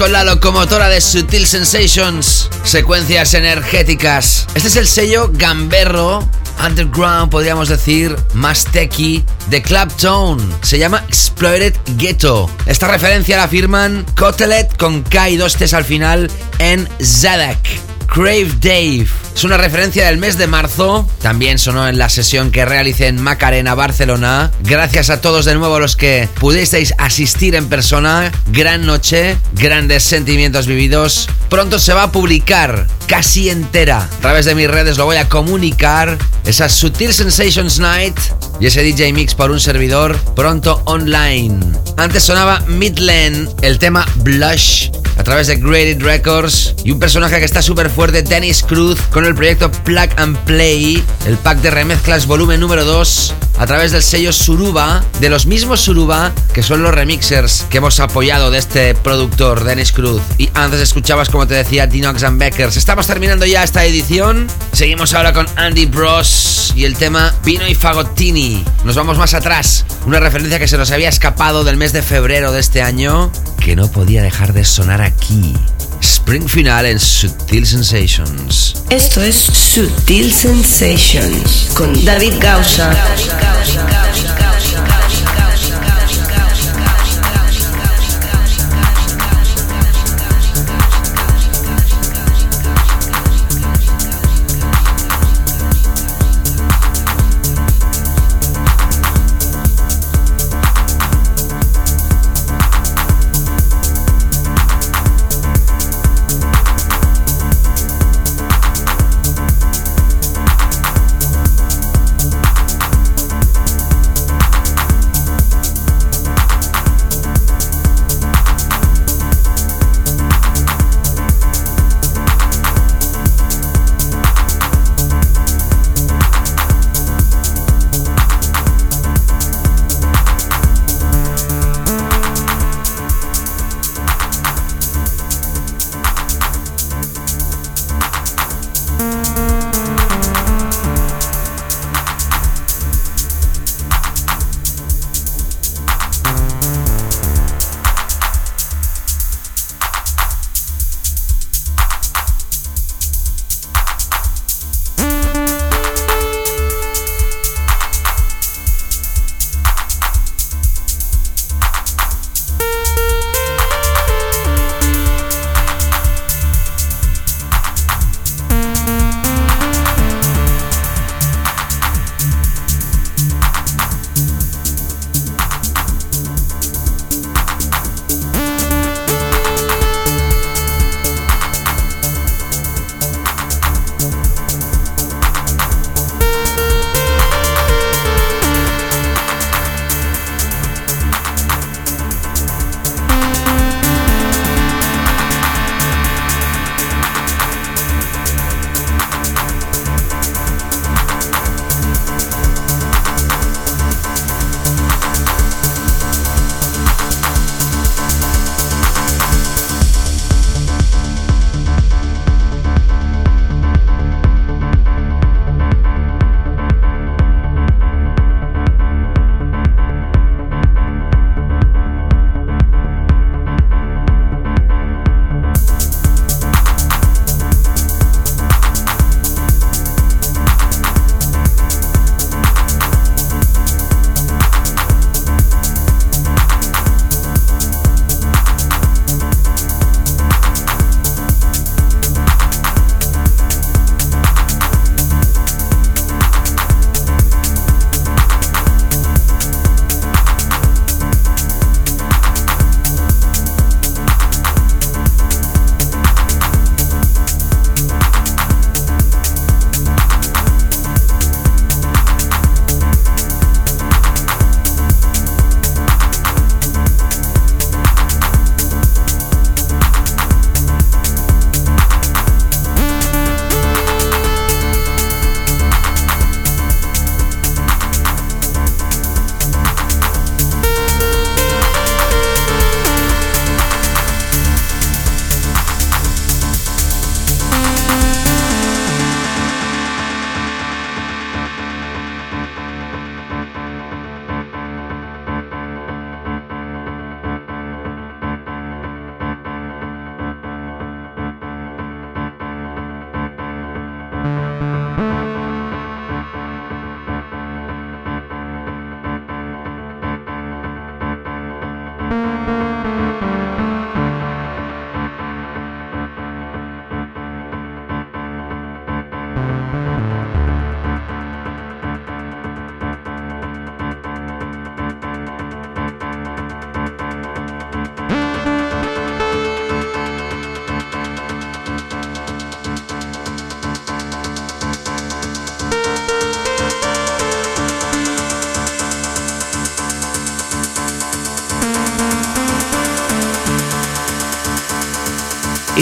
[0.02, 4.48] con la locomotora de Sutil Sensations, secuencias energéticas.
[4.52, 6.28] Este es el sello gamberro,
[6.66, 9.60] underground, podríamos decir, más techy, de
[10.00, 10.42] Tone.
[10.62, 12.50] Se llama Exploited Ghetto.
[12.66, 17.60] Esta referencia la firman Cotelet con K y dos T's al final en Zadak.
[18.08, 19.06] Crave Dave.
[19.34, 21.08] Es una referencia del mes de marzo.
[21.20, 24.50] También sonó en la sesión que realicé en Macarena, Barcelona.
[24.60, 28.30] Gracias a todos de nuevo los que pudisteis asistir en persona.
[28.48, 31.28] Gran noche, grandes sentimientos vividos.
[31.48, 34.02] Pronto se va a publicar casi entera.
[34.02, 36.18] A través de mis redes lo voy a comunicar.
[36.44, 38.18] Esa Sutil Sensations Night
[38.60, 41.58] y ese DJ Mix por un servidor pronto online.
[41.96, 47.44] Antes sonaba Midland, el tema Blush a través de Graded Records y un personaje que
[47.44, 52.26] está súper fuerte, Dennis Cruz, con el proyecto Plug and Play, el pack de remezclas
[52.26, 56.94] volumen número 2, a través del sello Suruba, de los mismos Suruba que son los
[56.94, 60.20] remixers que hemos apoyado de este productor, Dennis Cruz.
[60.38, 62.76] Y antes escuchabas, como te decía, Dinox and Beckers.
[62.76, 64.46] Estamos terminando ya esta edición.
[64.72, 68.64] Seguimos ahora con Andy Bros y el tema Vino y Fagottini.
[68.84, 69.84] Nos vamos más atrás.
[70.06, 73.74] Una referencia que se nos había escapado del mes de febrero de este año, que
[73.74, 75.54] no podía dejar de sonar aquí.
[76.00, 78.76] Spring Final en Sutil Sensations.
[78.90, 82.88] Esto es Sutil Sensations con David Gausa.
[82.88, 84.71] David Gausa.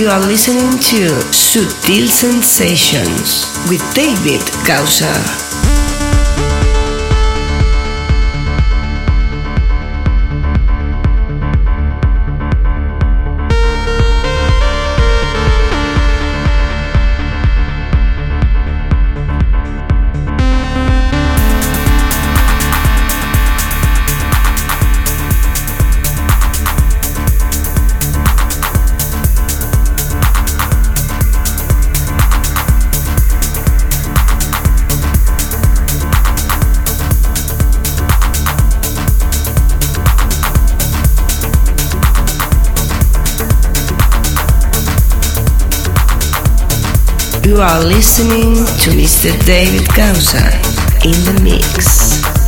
[0.00, 5.49] You are listening to Sutil Sensations with David Gausser.
[47.44, 49.32] You are listening to Mr.
[49.46, 50.44] David Causa
[51.04, 52.39] in the mix.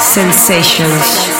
[0.00, 1.31] Sensations.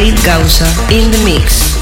[0.00, 1.79] David Gausa in the mix.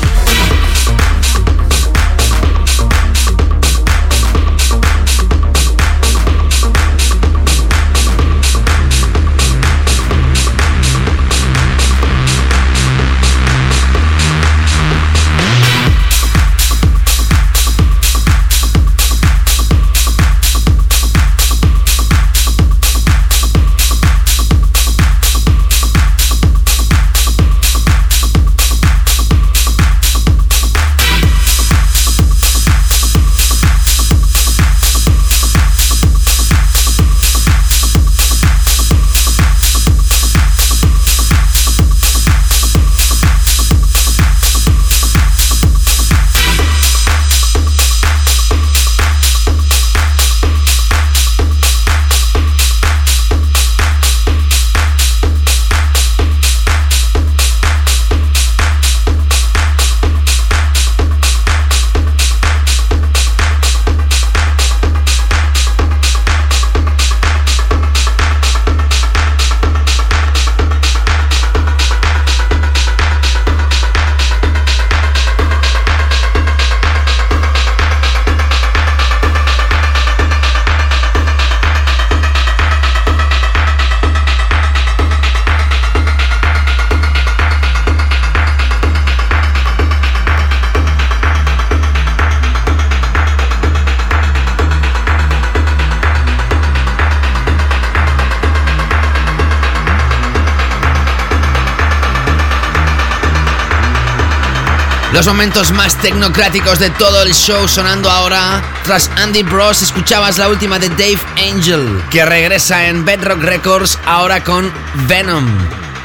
[105.19, 108.62] Los momentos más tecnocráticos de todo el show sonando ahora.
[108.85, 111.19] Tras Andy Bros escuchabas la última de Dave
[111.51, 114.73] Angel, que regresa en Bedrock Records ahora con
[115.09, 115.45] Venom.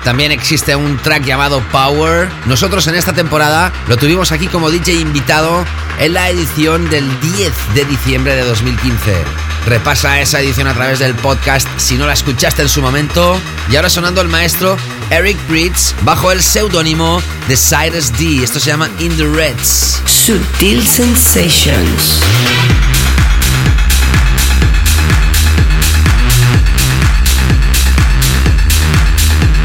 [0.03, 2.27] También existe un track llamado Power.
[2.48, 5.64] Nosotros en esta temporada lo tuvimos aquí como DJ invitado
[5.99, 9.14] en la edición del 10 de diciembre de 2015.
[9.68, 13.40] Repasa esa edición a través del podcast si no la escuchaste en su momento.
[13.69, 14.76] Y ahora sonando el maestro
[15.14, 18.44] Eric Bridge bajo el seudónimo de Cyrus D.
[18.44, 20.02] Esto se llama In the Reds.
[20.07, 22.19] Sutil Sensations.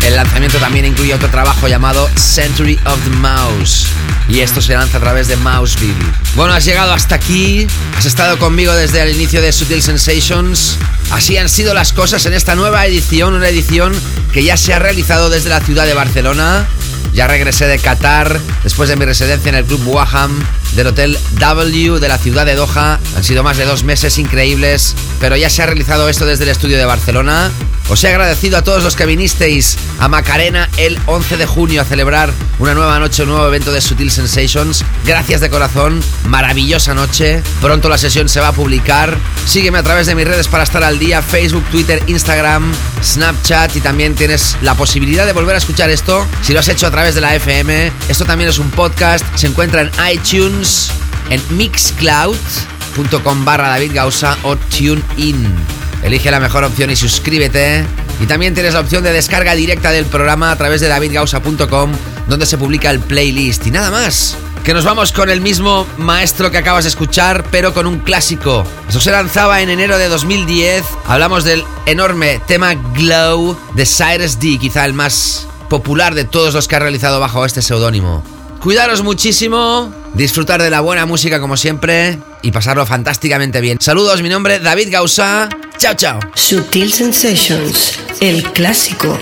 [0.06, 3.86] El lanzamiento también incluye otro trabajo llamado Century of the Mouse.
[4.28, 5.94] Y esto se lanza a través de Mouseville.
[6.36, 7.66] Bueno, has llegado hasta aquí.
[7.96, 10.76] Has estado conmigo desde el inicio de Sutil Sensations.
[11.10, 13.94] Así han sido las cosas en esta nueva edición, una edición
[14.32, 16.66] que ya se ha realizado desde la ciudad de Barcelona.
[17.14, 20.38] Ya regresé de Qatar después de mi residencia en el Club Waham
[20.76, 23.00] del Hotel W de la ciudad de Doha.
[23.16, 26.50] Han sido más de dos meses increíbles, pero ya se ha realizado esto desde el
[26.50, 27.50] estudio de Barcelona.
[27.90, 31.84] Os he agradecido a todos los que vinisteis a Macarena el 11 de junio a
[31.86, 34.84] celebrar una nueva noche, un nuevo evento de Sutil Sensations.
[35.06, 37.42] Gracias de corazón, maravillosa noche.
[37.62, 39.16] Pronto la sesión se va a publicar.
[39.46, 42.70] Sígueme a través de mis redes para estar al día, Facebook, Twitter, Instagram,
[43.02, 46.86] Snapchat y también tienes la posibilidad de volver a escuchar esto si lo has hecho
[46.86, 47.90] a través de la FM.
[48.08, 50.90] Esto también es un podcast, se encuentra en iTunes,
[51.30, 55.77] en mixcloud.com barra David Gausa o TuneIn.
[56.02, 57.84] Elige la mejor opción y suscríbete.
[58.20, 61.92] Y también tienes la opción de descarga directa del programa a través de davidgausa.com,
[62.26, 63.66] donde se publica el playlist.
[63.66, 64.36] Y nada más.
[64.64, 68.66] Que nos vamos con el mismo maestro que acabas de escuchar, pero con un clásico.
[68.88, 70.84] Eso se lanzaba en enero de 2010.
[71.06, 76.68] Hablamos del enorme tema Glow de Cyrus D, quizá el más popular de todos los
[76.68, 78.22] que ha realizado bajo este seudónimo.
[78.60, 83.78] Cuidaros muchísimo, disfrutar de la buena música como siempre y pasarlo fantásticamente bien.
[83.80, 85.48] Saludos, mi nombre es David Gausa.
[85.78, 86.18] Chao, chao.
[86.34, 89.16] Sutil Sensations, el clásico.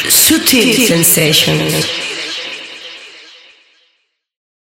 [0.09, 1.98] Sutil Sensations.